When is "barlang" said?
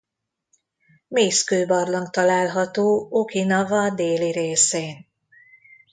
1.65-2.09